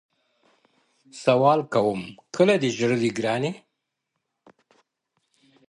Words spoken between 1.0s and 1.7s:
سوال